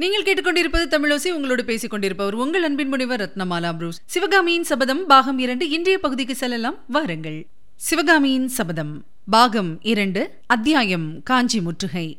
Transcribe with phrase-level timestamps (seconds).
[0.00, 4.00] நீங்கள் கேட்டுக்கொண்டிருப்பது தமிழோசி உங்களோடு பேசிக் கொண்டிருப்பவர் உங்கள் அன்பின் முனைவர் ரத்னமாலா புரூஸ்.
[4.04, 7.46] சிவகாமியின் சபதம் பாகம் இரண்டு இன்றைய பகுதிக்கு செல்லலாம் வாருங்கள்.
[7.76, 12.18] சிவகாமியின் சபதம் பாகம் இரண்டு அத்தியாயம் காஞ்சி முற்றுகை.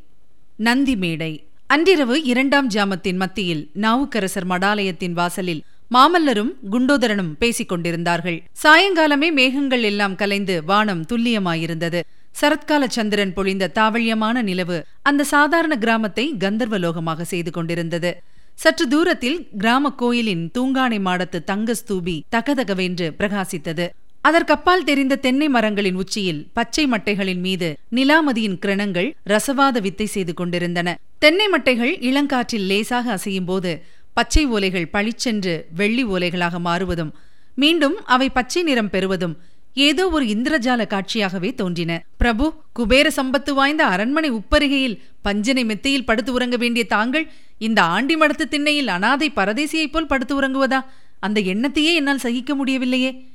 [0.58, 1.46] நந்தி மேடை.
[1.68, 10.64] அன்றிரவு இரண்டாம் ஜாமத்தின் மத்தியில் நாவுக்கரசர் மடாலயத்தின் வாசலில் மாமல்லரும் குண்டோதரனும் பேசிக் கொண்டிருந்தார்கள் சாயங்காலமே மேகங்கள் எல்லாம் கலைந்து
[10.64, 12.02] வானம் துல்லியமாயிருந்தது.
[12.36, 18.12] சரத்கால சந்திரன் பொழிந்த தாவழியமான நிலவு அந்த சாதாரண கிராமத்தை கந்தர்வலோகமாக செய்து கொண்டிருந்தது.
[18.56, 23.86] சற்று தூரத்தில் கிராம கோயிலின் தூங்கானை மாடத்து தங்க ஸ்தூபி தகதகவென்று பிரகாசித்தது.
[24.22, 30.90] அதற்கப்பால் தெரிந்த தென்னை மரங்களின் உச்சியில் பச்சை மட்டைகளின் மீது நிலாமதியின் கிரணங்கள் ரசவாத வித்தை செய்து கொண்டிருந்தன.
[31.20, 33.72] தென்னை மட்டைகள் இளங்காற்றில் லேசாக அசையும் போது
[34.14, 37.12] பச்சை ஓலைகள் பளிச்சென்று வெள்ளி ஓலைகளாக மாறுவதும்
[37.56, 39.36] மீண்டும் அவை பச்சை நிறம் பெறுவதும்
[39.74, 42.04] ஏதோ ஒரு இந்திரஜால காட்சியாகவே தோன்றின.
[42.18, 48.46] பிரபு குபேர சம்பத்து வாய்ந்த அரண்மனை உப்பருகையில் பஞ்சனை மெத்தையில் படுத்து உறங்க வேண்டிய தாங்கள் இந்த ஆண்டி மடத்து
[48.50, 50.86] திண்ணையில் அனாதை பரதேசியைப் போல் படுத்து உறங்குவதா?
[51.20, 53.26] அந்த எண்ணத்தையே என்னால் சகிக்க முடியவில்லையே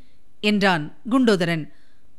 [0.41, 1.71] என்றான் குண்டோதரன்.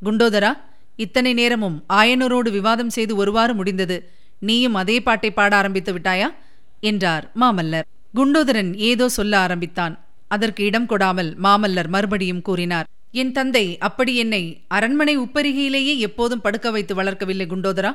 [0.04, 0.52] குண்டோதரா
[0.96, 4.10] இத்தனை நேரமும் ஆயனரோடு விவாதம் செய்து ஒருவாறு முடிந்தது.
[4.40, 6.34] நீயும் அதே பாட்டை பாட ஆரம்பித்து விட்டாயா?
[6.80, 7.86] என்றார் மாமல்லர்.
[8.16, 10.00] குண்டோதரன் ஏதோ சொல்ல ஆரம்பித்தான்.
[10.28, 12.88] அதற்கு இடம் கொடாமல் மாமல்லர் மறுபடியும் கூறினார்.
[13.22, 17.92] என் தந்தை அப்படி என்னை அரண்மனை உப்பரிகையிலேயே எப்போதும் படுக்க வைத்து வளர்க்கவில்லை குண்டோதரா.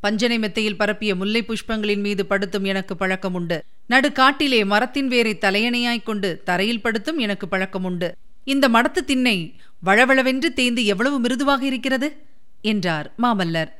[0.00, 6.06] பஞ்சனை மெத்தையில் பரப்பிய முல்லை புஷ்பங்களின் மீது படுத்தும் எனக்கு பழக்கம் உண்டு நடு காட்டிலே மரத்தின் வேரை தலையணையாய்க்
[6.08, 8.08] கொண்டு தரையில் படுத்தும் எனக்கு பழக்கம் உண்டு
[8.44, 9.36] இந்த மடத்து திண்ணை
[9.86, 12.08] வளவளவென்று தேய்ந்து எவ்வளவு மிருதுவாக இருக்கிறது?
[12.62, 13.70] என்றார் மாமல்லர்.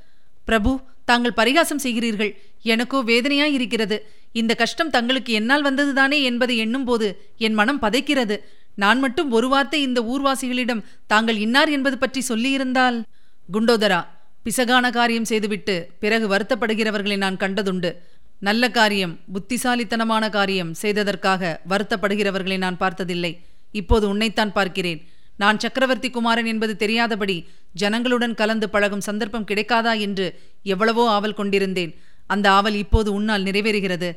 [0.48, 0.72] பிரபு
[1.10, 2.32] தாங்கள் பரிகாசம் செய்கிறீர்கள்.
[2.62, 3.98] எனக்கோ வேதனையாய் இருக்கிறது.
[4.32, 8.36] இந்த கஷ்டம் தங்களுக்கு என்னால் வந்ததுதானே என்பதை எண்ணும்போது என் மனம் பதைக்கிறது.
[8.82, 12.98] நான் மட்டும் ஒரு வார்த்தை இந்த ஊர்வாசிகளிடம் தாங்கள் இன்னார் என்பது பற்றி சொல்லியிருந்தால்?
[13.54, 14.00] குண்டோதரா
[14.46, 17.90] பிசகான காரியம் செய்துவிட்டு பிறகு வருத்தப்படுகிறவர்களை நான் கண்டதுண்டு.
[18.48, 23.32] நல்ல காரியம் புத்திசாலித்தனமான காரியம் செய்ததற்காக வருத்தப்படுகிறவர்களை நான் பார்த்ததில்லை.
[23.80, 25.00] இப்போது உன்னைத்தான் பார்க்கிறேன்.
[25.42, 27.36] நான் சக்கரவர்த்தி குமாரன் என்பது தெரியாதபடி
[27.80, 30.26] ஜனங்களுடன் கலந்து பழகும் சந்தர்ப்பம் கிடைக்காதா என்று
[30.74, 31.92] எவ்வளவோ ஆவல் கொண்டிருந்தேன்.
[32.34, 34.10] அந்த ஆவல் இப்போது உன்னால் நிறைவேறுகிறது.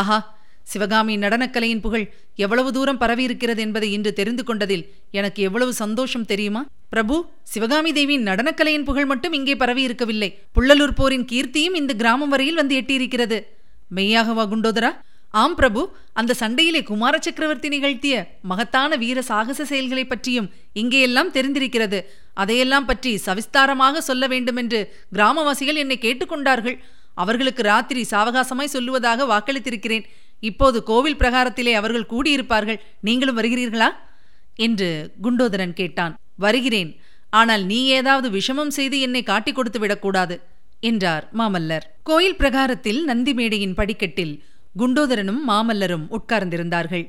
[0.00, 0.18] ஆஹா
[0.62, 6.66] சிவகாமி நடனக்கலையின் புகழ் எவ்வளவு தூரம் பரவியிருக்கிறது என்பதை இன்று தெரிந்து கொண்டதில் எனக்கு எவ்வளவு சந்தோஷம் தெரியுமா?
[6.88, 10.34] பிரபு சிவகாமி தேவியின் நடனக்கலையின் புகழ் மட்டும் இங்கே பரவியிருக்கவில்லை.
[10.54, 13.40] புள்ளலூர் போரின் கீர்த்தியும் இந்த கிராமம் வரையில் வந்து எட்டியிருக்கிறது.
[13.94, 14.90] மெய்யாகவா குண்டோதரா.
[15.30, 15.96] ஆம் பிரபு.
[16.12, 22.00] அந்த சண்டையிலே குமார சக்கரவர்த்தி நிகழ்த்திய மகத்தான வீர சாகச செயல்களை பற்றியும் இங்கேயெல்லாம் தெரிந்திருக்கிறது.
[22.34, 26.78] அதையெல்லாம் பற்றி சவிஸ்தாரமாக சொல்ல வேண்டுமென்று கிராமவாசிகள் என்னை கேட்டுக்கொண்டார்கள்.
[27.14, 30.04] அவர்களுக்கு ராத்திரி சாவகாசமாய் சொல்லுவதாக வாக்களித்திருக்கிறேன்.
[30.42, 32.78] இப்போது கோவில் பிரகாரத்திலே அவர்கள் கூடியிருப்பார்கள்.
[33.00, 33.88] நீங்களும் வருகிறீர்களா?
[34.66, 34.88] என்று
[35.22, 36.14] குண்டோதரன் கேட்டான்.
[36.36, 36.90] வருகிறேன்.
[37.30, 40.36] ஆனால் நீ ஏதாவது விஷமம் செய்து என்னை காட்டிக் கொடுத்து விடக்கூடாது
[40.80, 41.86] என்றார் மாமல்லர்.
[42.02, 44.34] கோயில் பிரகாரத்தில் நந்தி மேடையின் படிக்கட்டில்
[44.78, 47.06] குண்டோதரனும் மாமல்லரும் உட்கார்ந்திருந்தார்கள்.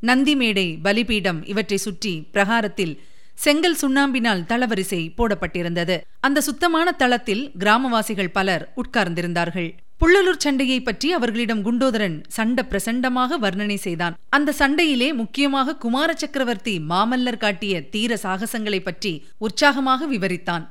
[0.00, 2.94] நந்தி மேடை பலிபீடம் இவற்றை சுற்றி பிரகாரத்தில்
[3.34, 5.96] செங்கல் சுண்ணாம்பினால் தளவரிசை போடப்பட்டிருந்தது.
[6.20, 9.70] அந்த சுத்தமான தளத்தில் கிராமவாசிகள் பலர் உட்கார்ந்திருந்தார்கள்.
[10.00, 14.16] புள்ளலூர் சண்டையை பற்றி அவர்களிடம் குண்டோதரன் சண்ட பிரசண்டமாக வர்ணனை செய்தான்.
[14.36, 19.12] அந்த சண்டையிலே முக்கியமாக குமார சக்கரவர்த்தி மாமல்லர் காட்டிய தீர சாகசங்களை பற்றி
[19.46, 20.64] உற்சாகமாக விவரித்தான்.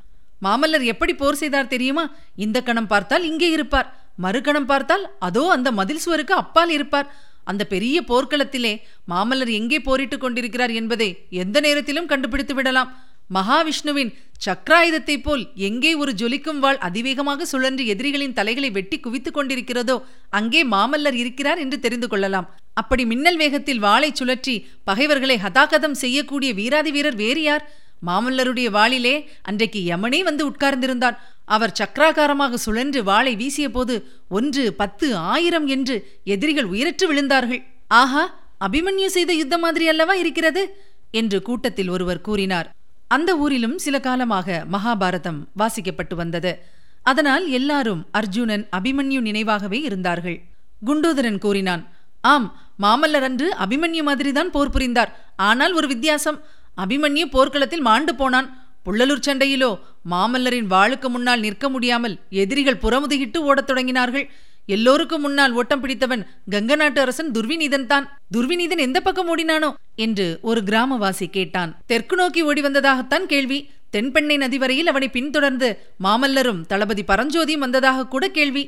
[0.45, 2.05] மாமல்லர் எப்படி போர் செய்தார் தெரியுமா?
[2.45, 3.89] இந்த கணம் பார்த்தால் இங்கே இருப்பார்.
[4.25, 7.09] மறுகணம் பார்த்தால் அதோ அந்த மதில் சுவருக்கு அப்பால் இருப்பார்.
[7.51, 8.73] அந்த பெரிய போர்க்களத்திலே
[9.11, 11.09] மாமல்லர் எங்கே போரிட்டுக் கொண்டிருக்கிறார் என்பதை
[11.43, 12.91] எந்த நேரத்திலும் கண்டுபிடித்து விடலாம்.
[13.33, 14.13] மகாவிஷ்ணுவின்
[14.45, 21.13] சக்ராயுதத்தைப் போல் எங்கே ஒரு ஜொலிக்கும் வாள் அதிவேகமாக சுழன்று எதிரிகளின் தலைகளை வெட்டி குவித்துக் கொண்டிருக்கிறதோ அங்கே மாமல்லர்
[21.13, 22.55] இருக்கிறார் என்று தெரிந்து கொள்ளலாம்.
[22.73, 27.71] அப்படி மின்னல் வேகத்தில் வாளை சுழற்றி பகைவர்களை ஹதாகதம் செய்யக்கூடிய வீராதி வீரர் வேறு யார்?
[28.05, 31.17] மாமல்லருடைய வாளிலே அன்றைக்கு யமனே வந்து உட்கார்ந்திருந்தான்.
[31.45, 33.95] அவர் சக்கராகாரமாக சுழன்று வாளை வீசிய போது
[34.29, 37.61] ஒன்று பத்து ஆயிரம் என்று எதிரிகள் உயிரற்று விழுந்தார்கள்.
[37.87, 40.75] ஆஹா அபிமன்யு செய்த யுத்தம் மாதிரி அல்லவா இருக்கிறது?
[41.11, 42.74] என்று கூட்டத்தில் ஒருவர் கூறினார்.
[43.07, 46.61] அந்த ஊரிலும் சில காலமாக மகாபாரதம் வாசிக்கப்பட்டு வந்தது.
[47.03, 50.41] அதனால் எல்லாரும் அர்ஜுனன் அபிமன்யு நினைவாகவே இருந்தார்கள்.
[50.85, 51.89] குண்டோதரன் கூறினான்
[52.21, 52.47] ஆம்
[52.81, 55.11] மாமல்லர் அன்று அபிமன்யு மாதிரிதான் போர் புரிந்தார்.
[55.35, 56.39] ஆனால் ஒரு வித்தியாசம்.
[56.77, 58.47] அபிமன்யு போர்க்களத்தில் மாண்டு போனான்.
[58.85, 59.79] புள்ளலூர் சண்டையிலோ
[60.09, 64.27] மாமல்லரின் வாளுக்கு முன்னால் நிற்க முடியாமல் எதிரிகள் புறமுதுகிட்டு ஓடத் தொடங்கினார்கள்.
[64.65, 68.05] எல்லோருக்கும் முன்னால் ஓட்டம் பிடித்தவன் கங்க நாட்டு அரசன் துர்விநீதன் தான்.
[68.33, 71.71] துர்விநீதன் எந்த பக்கம் ஓடினானோ என்று ஒரு கிராமவாசி கேட்டான்.
[71.85, 73.59] தெற்கு நோக்கி ஓடி வந்ததாகத்தான் கேள்வி.
[73.93, 75.67] தென்பெண்ணை நதி வரையில் அவனை பின்தொடர்ந்து
[76.03, 78.63] மாமல்லரும் தளபதி பரஞ்சோதியும் வந்ததாக கூட கேள்வி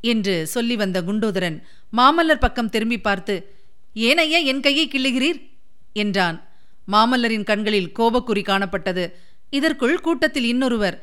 [0.00, 1.56] என்று சொல்லி வந்த குண்டோதரன்
[1.92, 3.34] மாமல்லர் பக்கம் திரும்பி பார்த்து
[4.08, 5.38] ஏன் ஐயா என் கையை கிள்ளுகிறீர்?
[5.92, 6.36] என்றான்.
[6.92, 9.04] மாமல்லரின் கண்களில் கோபக்குறி காணப்பட்டது.
[9.50, 10.96] இதற்குள் கூட்டத்தில் இன்னொருவர்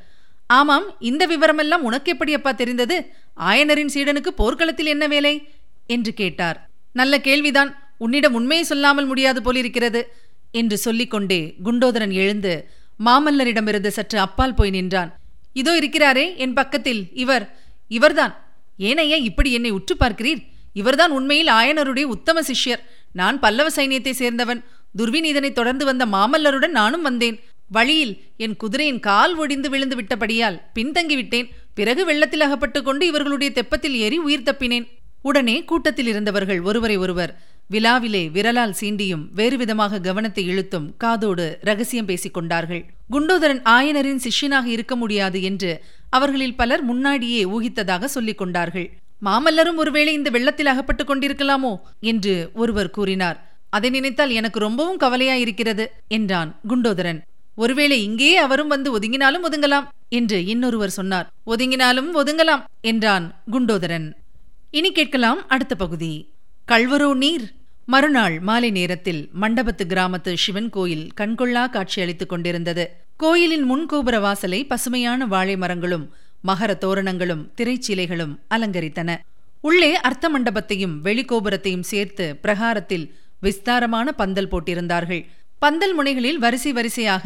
[0.48, 2.98] ஆமாம் இந்த விவரமெல்லாம் உனக்கு எப்படி அப்பா தெரிந்தது?
[3.38, 5.48] ஆயனரின் சீடனுக்கு போர்க்களத்தில் என்ன வேலை?
[5.88, 6.70] என்று கேட்டார்.
[6.94, 7.72] நல்ல கேள்விதான்.
[7.98, 10.02] உன்னிடம் உண்மையை சொல்லாமல் முடியாது போலிருக்கிறது
[10.52, 12.70] என்று சொல்லிக்கொண்டே குண்டோதரன் எழுந்து
[13.06, 15.20] மாமல்லரிடமிருந்து சற்று அப்பால் போய் நின்றான்.
[15.54, 17.56] இதோ இருக்கிறாரே என் பக்கத்தில் இவர்
[17.88, 18.34] இவர்தான்.
[18.80, 20.42] ஏனையா இப்படி என்னை உற்று பார்க்கிறீர்?
[20.74, 22.82] இவர்தான் உண்மையில் ஆயனருடைய உத்தம சிஷ்யர்.
[23.12, 24.64] நான் பல்லவ சைனியத்தை சேர்ந்தவன்.
[24.98, 27.40] துர்விநீதனை தொடர்ந்து வந்த மாமல்லருடன் நானும் வந்தேன்.
[27.68, 31.48] வழியில் என் குதிரையின் கால் ஒடிந்து விழுந்து விட்டபடியால் பின்தங்கிவிட்டேன்.
[31.76, 34.88] பிறகு வெள்ளத்தில் அகப்பட்டுக் கொண்டு இவர்களுடைய தெப்பத்தில் ஏறி உயிர் தப்பினேன்.
[35.22, 37.32] உடனே கூட்டத்தில் இருந்தவர்கள் ஒருவரை ஒருவர்
[37.68, 42.86] விழாவிலே விரலால் சீண்டியும் வேறு விதமாக கவனத்தை இழுத்தும் காதோடு ரகசியம் பேசிக் கொண்டார்கள்.
[43.12, 48.88] குண்டோதரன் ஆயனரின் சிஷ்யனாக இருக்க முடியாது என்று அவர்களில் பலர் முன்னாடியே ஊகித்ததாக சொல்லிக் கொண்டார்கள்.
[49.26, 53.38] மாமல்லரும் ஒருவேளை இந்த வெள்ளத்தில் அகப்பட்டுக் கொண்டிருக்கலாமோ என்று ஒருவர் கூறினார்.
[53.70, 57.22] அதை நினைத்தால் எனக்கு ரொம்பவும் கவலையாயிருக்கிறது என்றான் குண்டோதரன்.
[57.56, 59.88] ஒருவேளை இங்கேயே அவரும் வந்து ஒதுங்கினாலும் ஒதுங்கலாம்.
[60.10, 61.32] என்று இன்னொருவர் சொன்னார்.
[61.46, 64.14] ஒதுங்கினாலும் ஒதுங்கலாம் என்றான் குண்டோதரன்.
[64.72, 66.30] இனி கேட்கலாம் அடுத்த பகுதி.
[66.68, 67.54] கல்வரோ நீர்?
[67.86, 72.96] மறுநாள் மாலை நேரத்தில் மண்டபத்து கிராமத்து சிவன் கோயில் கண்கொள்ளா காட்சி அளித்துக் கொண்டிருந்தது.
[73.18, 76.14] கோயிலின் முன்கோபுர வாசலை பசுமையான வாழை மரங்களும்
[76.48, 79.18] மகர தோரணங்களும் திரைச்சீலைகளும் அலங்கரித்தன.
[79.62, 85.26] உள்ளே அர்த்த மண்டபத்தையும் வெளிக்கோபுரத்தையும் சேர்த்து பிரகாரத்தில் விஸ்தாரமான பந்தல் போட்டிருந்தார்கள்.
[85.60, 87.26] பந்தல் முனைகளில் வரிசை வரிசையாக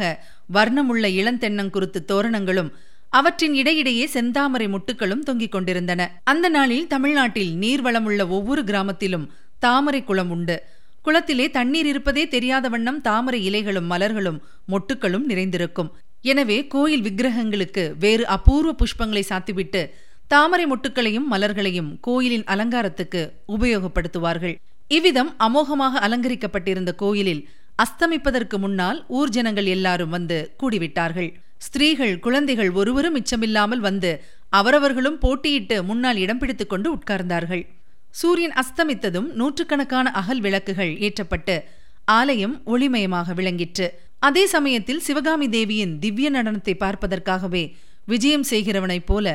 [0.54, 2.70] வர்ணமுள்ள இளந்தென்னங்குருத்து தோரணங்களும்
[3.18, 6.02] அவற்றின் இடையிடையே செந்தாமரை முட்டுகளும் தொங்கிக் கொண்டிருந்தன.
[6.24, 9.26] அந்த நாளில் தமிழ்நாட்டில் நீர்வளமுள்ள ஒவ்வொரு கிராமத்திலும்
[9.58, 10.56] தாமரை குளம் உண்டு.
[11.04, 14.38] குளத்திலே தண்ணீர் இருப்பதே தெரியாத வண்ணம் தாமரை இலைகளும் மலர்களும்
[14.72, 15.90] மொட்டுக்களும் நிறைந்திருக்கும்.
[16.22, 19.82] எனவே கோயில் விக்கிரகங்களுக்கு வேறு அபூர்வ புஷ்பங்களை சாத்திவிட்டு
[20.28, 23.22] தாமரை மொட்டுக்களையும் மலர்களையும் கோயிலின் அலங்காரத்துக்கு
[23.54, 24.54] உபயோகப்படுத்துவார்கள்.
[24.88, 27.42] இவ்விதம் அமோகமாக அலங்கரிக்கப்பட்டிருந்த கோயிலில்
[27.82, 31.30] அஸ்தமிப்பதற்கு முன்னால் ஊர் ஜனங்கள் எல்லாரும் வந்து கூடிவிட்டார்கள்.
[31.56, 34.10] ஸ்திரீகள் குழந்தைகள் ஒருவரும் மிச்சமில்லாமல் வந்து
[34.48, 37.62] அவரவர்களும் போட்டியிட்டு முன்னால் இடம் பிடித்துக் கொண்டு உட்கார்ந்தார்கள்.
[38.10, 41.56] சூரியன் அஸ்தமித்ததும் நூற்றுக்கணக்கான அகல் விளக்குகள் ஏற்றப்பட்டு
[42.04, 43.86] ஆலயம் ஒளிமயமாக விளங்கிற்று.
[44.18, 47.74] அதே சமயத்தில் சிவகாமி தேவியின் திவ்ய நடனத்தை பார்ப்பதற்காகவே
[48.06, 49.26] விஜயம் செய்கிறவனைப் போல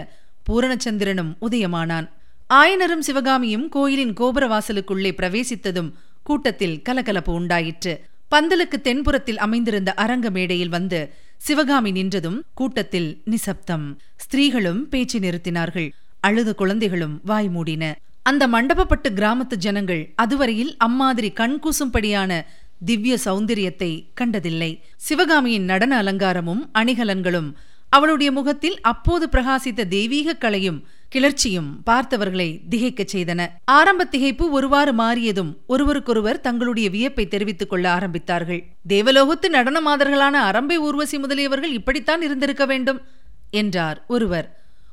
[0.50, 2.08] பூரணச்சந்திரனும் உதயமானான்.
[2.54, 5.94] ஆயனரும் சிவகாமியும் கோயிலின் கோபுர வாசலுக்குள்ளே பிரவேசித்ததும்
[6.24, 7.94] கூட்டத்தில் கலகலப்பு உண்டாயிற்று.
[8.32, 14.00] பந்தலுக்கு தென்புறத்தில் அமைந்திருந்த அரங்க மேடையில் வந்து சிவகாமி நின்றதும் கூட்டத்தில் நிசப்தம்.
[14.16, 15.90] ஸ்திரீகளும் பேச்சு நிறுத்தினார்கள்.
[16.20, 18.00] அழுது குழந்தைகளும் வாய் மூடின.
[18.22, 22.46] அந்த மண்டபப்பட்டு கிராமத்து ஜனங்கள் அதுவரையில் அம்மாதிரி கண்கூசும்படியான
[22.86, 24.82] திவ்ய சௌந்தரியத்தை கண்டதில்லை.
[24.96, 27.50] சிவகாமியின் நடன அலங்காரமும் அணிகலன்களும்
[27.96, 30.80] அவளுடைய முகத்தில் அப்போது பிரகாசித்த தெய்வீக கலையும்
[31.16, 33.42] கிளர்ச்சியும் பார்த்தவர்களை திகைக்கச் செய்தன.
[33.66, 38.62] ஆரம்ப திகைப்பு ஒருவாறு மாறியதும் ஒருவருக்கொருவர் தங்களுடைய வியப்பை தெரிவித்துக் கொள்ள ஆரம்பித்தார்கள்.
[38.90, 43.02] தேவலோகத்து நடனமாதர்களான அரம்பை ஊர்வசி முதலியவர்கள் இப்படித்தான் இருந்திருக்க வேண்டும்
[43.52, 44.48] என்றார் ஒருவர்.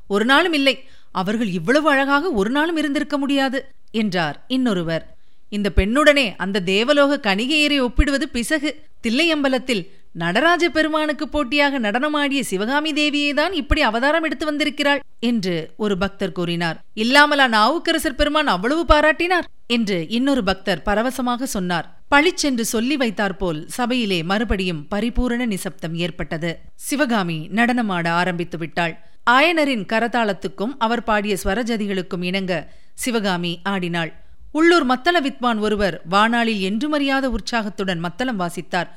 [0.07, 0.75] ஒரு நாளும் இல்லை
[1.11, 3.59] அவர்கள் இவ்வளவு அழகாக ஒரு நாளும் இருந்திருக்க முடியாது
[3.91, 5.03] என்றார் இன்னொருவர்.
[5.49, 8.69] இந்த பெண்ணுடனே அந்த தேவலோக கணிகையரை ஒப்பிடுவது பிசகு.
[9.03, 9.83] தில்லையம்பலத்தில்
[10.21, 16.77] நடராஜ பெருமானுக்கு போட்டியாக நடனமாடிய சிவகாமி தேவியை தான் இப்படி அவதாரம் எடுத்து வந்திருக்கிறாள் என்று ஒரு பக்தர் கூறினார்.
[17.03, 21.87] இல்லாமலா நாவுக்கரசர் பெருமான் அவ்வளவு பாராட்டினார் என்று இன்னொரு பக்தர் பரவசமாக சொன்னார்.
[22.07, 26.51] பளிச்சென்று சொல்லி வைத்தாற்போல் சபையிலே மறுபடியும் பரிபூரண நிசப்தம் ஏற்பட்டது.
[26.87, 28.93] சிவகாமி நடனமாட ஆரம்பித்து விட்டாள்.
[29.29, 32.53] ஆயனரின் கரதாளத்துக்கும் அவர் பாடிய ஸ்வரஜதிகளுக்கும் இணங்க
[32.93, 34.11] சிவகாமி ஆடினாள்.
[34.51, 38.91] உள்ளூர் மத்தள வித்வான் ஒருவர் வானாளில் என்றுமறியாத உற்சாகத்துடன் மத்தளம் வாசித்தார்.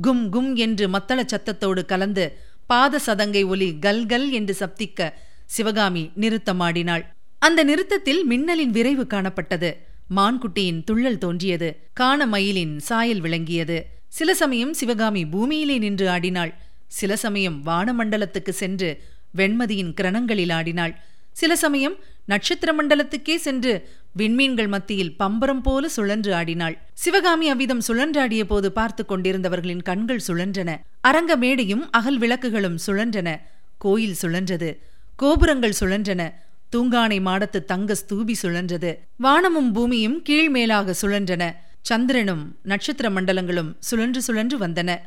[0.00, 5.12] கும் கும் என்று மத்தள சத்தத்தோடு கலந்து பாத சதங்கை ஒலி கல்கல் என்று சப்திக்க
[5.46, 7.04] சிவகாமி நிறுத்தமாடினாள்.
[7.38, 9.76] அந்த நிறுத்தத்தில் மின்னலின் விரைவு காணப்பட்டது.
[10.16, 11.88] மான்குட்டியின் துள்ளல் தோன்றியது.
[11.92, 13.86] காண மயிலின் சாயல் விளங்கியது.
[14.08, 16.54] சில சமயம் சிவகாமி பூமியிலே நின்று ஆடினாள்.
[16.86, 19.02] சில சமயம் வானமண்டலத்துக்கு சென்று
[19.36, 21.00] வெண்மதியின் கிரணங்களில் ஆடினாள்.
[21.32, 26.78] சில சமயம் நட்சத்திர மண்டலத்துக்கே சென்று விண்மீன்கள் மத்தியில் பம்பரம் போல சுழன்று ஆடினாள்.
[26.92, 30.76] சிவகாமி அவ்விதம் சுழன்றாடிய போது பார்த்து கொண்டிருந்தவர்களின் கண்கள் சுழன்றன.
[31.00, 33.40] அரங்க மேடையும் அகல் விளக்குகளும் சுழன்றன.
[33.78, 34.78] கோயில் சுழன்றது.
[35.16, 36.32] கோபுரங்கள் சுழன்றன.
[36.76, 38.94] தூங்கானை மாடத்து தங்க ஸ்தூபி சுழன்றது.
[39.16, 41.54] வானமும் பூமியும் கீழ்மேலாக சுழன்றன.
[41.82, 44.98] சந்திரனும் நட்சத்திர மண்டலங்களும் சுழன்று சுழன்று வந்தன.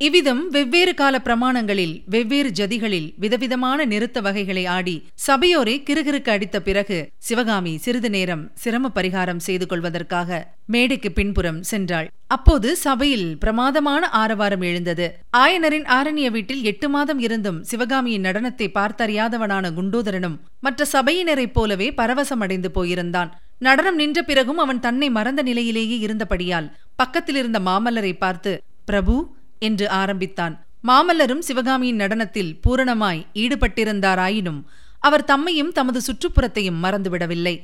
[0.00, 7.72] இவ்விதம் வெவ்வேறு கால பிரமாணங்களில் வெவ்வேறு ஜதிகளில் விதவிதமான நிறுத்த வகைகளை ஆடி சபையோரை கிறுகிறுக்கு அடித்த பிறகு சிவகாமி
[7.84, 12.08] சிறிது நேரம் சிரம பரிகாரம் செய்து கொள்வதற்காக மேடைக்கு பின்புறம் சென்றாள்.
[12.26, 15.06] அப்போது சபையில் பிரமாதமான ஆரவாரம் எழுந்தது.
[15.36, 23.32] ஆயனரின் ஆரண்ய வீட்டில் எட்டு மாதம் இருந்தும் சிவகாமியின் நடனத்தை பார்த்தறியாதவனான குண்டோதரனும் மற்ற சபையினரைப் போலவே பரவசமடைந்து போயிருந்தான்.
[23.58, 28.52] நடனம் நின்ற பிறகும் அவன் தன்னை மறந்த நிலையிலேயே இருந்தபடியால் பக்கத்தில் இருந்த மாமல்லரை பார்த்து
[28.84, 29.16] பிரபு
[29.58, 30.54] என்று ஆரம்பித்தான்.
[30.84, 34.60] மாமல்லரும் சிவகாமியின் நடனத்தில் பூரணமாய் ஈடுபட்டிருந்தாராயினும்
[35.00, 37.54] அவர் தம்மையும் தமது சுற்றுப்புறத்தையும் மறந்துவிடவில்லை.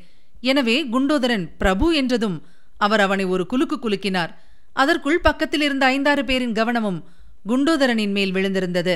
[0.40, 2.42] எனவே குண்டோதரன் பிரபு என்றதும்
[2.76, 4.32] அவர் அவனை ஒரு குலுக்கு குலுக்கினார்.
[4.72, 7.00] அதற்குள் பக்கத்தில் இருந்த ஐந்தாறு பேரின் கவனமும்
[7.48, 8.94] குண்டோதரனின் மேல் விழுந்திருந்தது.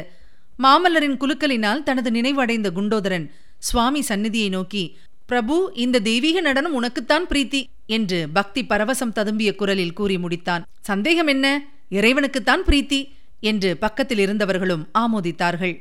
[0.58, 3.26] மாமல்லரின் குலுக்கலினால் தனது நினைவடைந்த குண்டோதரன்
[3.58, 10.16] சுவாமி சந்நிதியை நோக்கி பிரபு இந்த தெய்வீக நடனம் உனக்குத்தான் பிரீத்தி என்று பக்தி பரவசம் ததும்பிய குரலில் கூறி
[10.16, 10.62] முடித்தான்.
[10.80, 11.46] சந்தேகம் என்ன?
[11.90, 13.08] இறைவனுக்குத்தான் பிரீத்தி
[13.40, 15.80] என்று பக்கத்தில் இருந்தவர்களும் ஆமோதித்தார்கள்.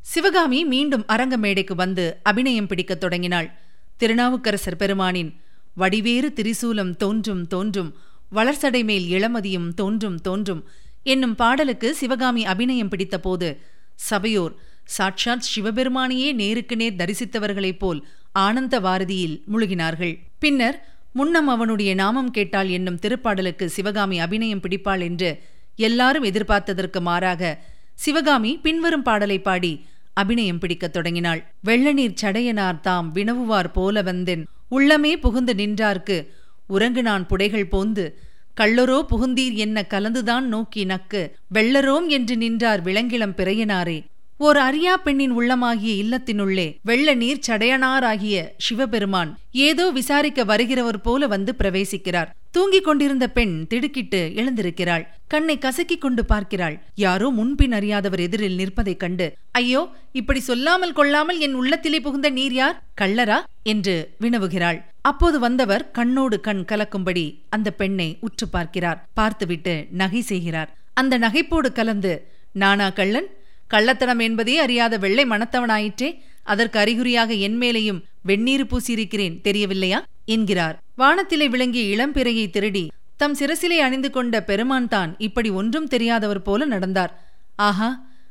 [0.00, 3.54] சிவகாமி மீண்டும் அரங்க மேடைக்கு வந்து அபிநயம் பிடிக்கத் தொடங்கினாள்.
[3.96, 5.40] திருநாவுக்கரசர் பெருமானின்
[5.76, 7.96] வடிவேறு திரிசூலம் தோன்றும் தோன்றும்
[8.32, 10.68] வளர்சடை மேல் இளமதியும் தோன்றும் தோன்றும்
[11.02, 13.56] என்னும் பாடலுக்கு சிவகாமி அபிநயம் பிடித்தபோது
[13.94, 20.18] சபையோர் சாட்சாத் சிவபெருமானையே நேருக்கு நேர் தரிசித்தவர்களைப் போல் ஆனந்த வாரதியில் முழுகினார்கள்.
[20.38, 25.42] பின்னர் முன்னம் அவனுடைய நாமம் கேட்டாள் என்னும் திருப்பாடலுக்கு சிவகாமி அபிநயம் பிடிப்பாள் என்று
[25.76, 27.58] எல்லாரும் எதிர்பார்த்ததற்கு மாறாக
[27.94, 31.40] சிவகாமி பின்வரும் பாடலை பாடி அபிநயம் பிடிக்கத் தொடங்கினாள்.
[31.64, 34.44] வெள்ளநீர் சடையனார் தாம் வினவுவார் போல வந்தென்.
[34.70, 36.26] உள்ளமே புகுந்து நின்றார்க்கு.
[36.66, 38.18] உறங்கு நான் புடைகள் போந்து.
[38.60, 41.36] கள்ளரோ புகுந்தீர் என்ன கலந்துதான் நோக்கி நக்கு.
[41.54, 44.04] வெள்ளரோம் என்று நின்றார் விளங்கிளம் பிறையனாரே.
[44.38, 52.26] ஓர் அரியா பெண்ணின் உள்ளமாகிய இல்லத்தினுள்ளே வெள்ள நீர் சடையனாராகிய சிவபெருமான் ஏதோ விசாரிக்க வருகிறவர் போல வந்து பிரவேசிக்கிறார்.
[52.50, 55.04] தூங்கிக் கொண்டிருந்த பெண் திடுக்கிட்டு எழுந்திருக்கிறாள்.
[55.26, 56.82] கண்ணை கசக்கிக் கொண்டு பார்க்கிறாள்.
[56.94, 62.82] யாரோ முன்பின் அறியாதவர் எதிரில் நிற்பதைக் கண்டு ஐயோ இப்படி சொல்லாமல் கொள்ளாமல் என் உள்ளத்திலே புகுந்த நீர் யார்?
[63.00, 63.38] கள்ளரா?
[63.62, 64.82] என்று வினவுகிறாள்.
[65.00, 69.08] அப்போது வந்தவர் கண்ணோடு கண் கலக்கும்படி அந்த பெண்ணை உற்று பார்க்கிறார்.
[69.14, 70.76] பார்த்துவிட்டு நகை செய்கிறார்.
[70.94, 73.26] அந்த நகைப்போடு கலந்து நானா கள்ளன்?
[73.70, 76.10] கள்ளத்தனம் என்பதே அறியாத வெள்ளை மனத்தவனாயிற்றே.
[76.42, 80.04] அதற்கு அறிகுறியாக என் மேலையும் வெந்நீர் பூசியிருக்கிறேன் தெரியவில்லையா?
[80.24, 80.82] என்கிறார்.
[80.96, 82.84] வானத்திலே விளங்கிய இளம்பிறையை திருடி
[83.16, 87.12] தம் சிரசிலே அணிந்து கொண்ட பெருமான் தான் இப்படி ஒன்றும் தெரியாதவர் போல நடந்தார்.
[87.56, 87.88] ஆஹா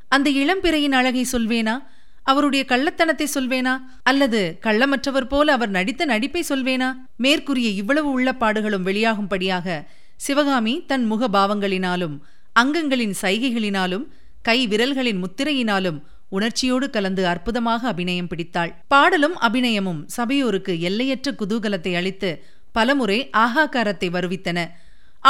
[0.08, 1.76] அந்த இளம்பிறையின் அழகை சொல்வேனா?
[2.24, 3.74] அவருடைய கள்ளத்தனத்தை சொல்வேனா?
[4.04, 6.90] அல்லது கள்ளமற்றவர் போல அவர் நடித்த நடிப்பை சொல்வேனா?
[7.18, 9.86] மேற்கூறிய இவ்வளவு உள்ளப்பாடுகளும் வெளியாகும்படியாக
[10.16, 12.16] சிவகாமி தன் முக பாவங்களினாலும்
[12.60, 14.06] அங்கங்களின் சைகைகளினாலும்
[14.48, 18.72] கை விரல்களின் முத்திரையினாலும் உணர்ச்சியோடு கலந்து அற்புதமாக அபிநயம் பிடித்தாள்.
[18.88, 22.32] பாடலும் அபிநயமும் சபையோருக்கு எல்லையற்ற குதூகலத்தை அளித்து
[22.72, 24.60] பலமுறை ஆகாக்காரத்தை வருவித்தன.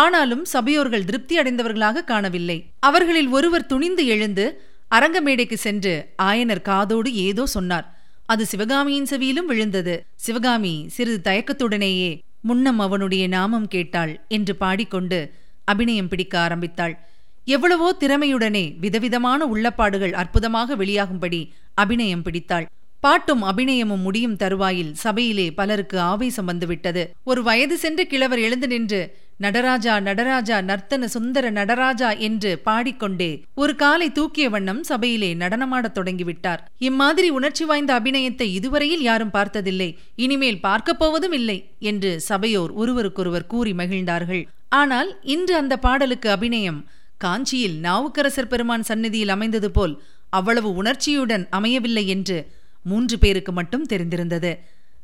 [0.03, 2.58] ஆனாலும் சபையோர்கள் திருப்தி அடைந்தவர்களாக காணவில்லை.
[2.79, 4.46] அவர்களில் ஒருவர் துணிந்து எழுந்து
[4.91, 7.88] அரங்கமேடைக்கு சென்று ஆயனர் காதோடு ஏதோ சொன்னார்.
[8.25, 9.96] அது சிவகாமியின் செவியிலும் விழுந்தது.
[10.25, 15.20] சிவகாமி சிறிது தயக்கத்துடனேயே முன்னம் அவனுடைய நாமம் கேட்டாள் என்று பாடிக்கொண்டு
[15.65, 16.96] அபிநயம் பிடிக்க ஆரம்பித்தாள்.
[17.45, 22.65] எவ்வளவோ திறமையுடனே விதவிதமான உள்ளப்பாடுகள் அற்புதமாக வெளியாகும்படி அபிநயம் பிடித்தாள்.
[23.00, 27.13] பாட்டும் அபிநயமும் முடியும் தருவாயில் சபையிலே பலருக்கு ஆவேசம் வந்துவிட்டது.
[27.23, 34.12] ஒரு வயது சென்ற கிழவர் எழுந்து நின்று நடராஜா நடராஜா நர்த்தன சுந்தர நடராஜா என்று பாடிக்கொண்டே ஒரு காலை
[34.12, 36.57] தூக்கிய வண்ணம் சபையிலே நடனமாடத் தொடங்கிவிட்டார்.
[36.77, 39.97] இம்மாதிரி உணர்ச்சி வாய்ந்த அபிநயத்தை இதுவரையில் யாரும் பார்த்ததில்லை.
[40.15, 44.47] இனிமேல் பார்க்கப் போவதும் இல்லை என்று சபையோர் ஒருவருக்கொருவர் கூறி மகிழ்ந்தார்கள்.
[44.69, 46.85] ஆனால் இன்று அந்த பாடலுக்கு அபிநயம்
[47.17, 52.51] காஞ்சியில் நாவுக்கரசர் பெருமான் சந்நிதியில் அமைந்தது போல் அவ்வளவு உணர்ச்சியுடன் அமையவில்லை என்று
[52.84, 54.60] மூன்று பேருக்கு மட்டும் தெரிந்திருந்தது.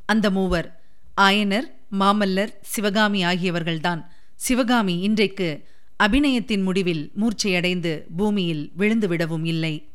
[0.06, 0.80] அந்த மூவர்
[1.22, 1.64] ஆயனர்
[2.00, 4.06] மாமல்லர் சிவகாமி ஆகியவர்கள்தான்.
[4.36, 5.66] சிவகாமி இன்றைக்கு
[6.04, 9.89] அபிநயத்தின் முடிவில் மூர்ச்சையடைந்து பூமியில் விழுந்துவிடவும் இல்லை.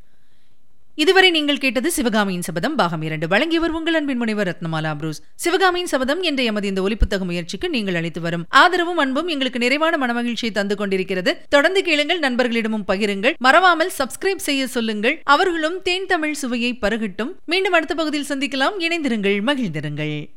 [0.97, 3.29] இதுவரை நீங்கள் கேட்டது சிவகாமியின் சபதம் பாகம் இரண்டு.
[3.29, 5.23] வழங்கியவர் உங்கள் அன்பின் முனைவர் ரத்னமாலா புரூஸ்.
[5.35, 10.51] சிவகாமியின் சபதம் என்ற எமது இந்த ஒலிப்புத்தக முயற்சிக்கு நீங்கள் அளித்து வரும் ஆதரவும் அன்பும் எங்களுக்கு நிறைவான மனமகிழ்ச்சியை
[10.53, 11.37] தந்து கொண்டிருக்கிறது.
[11.49, 13.35] தொடர்ந்து கேளுங்கள் நண்பர்களிடமும் பகிருங்கள்.
[13.39, 15.21] மறவாமல் சப்ஸ்கிரைப் செய்ய சொல்லுங்கள்.
[15.25, 17.35] அவர்களும் தேன் தமிழ் சுவையை பருகட்டும்.
[17.45, 18.73] மீண்டும் அடுத்த பகுதியில் சந்திக்கலாம்.
[18.79, 20.29] இணைந்திருங்கள் மகிழ்ந்திருங்கள்.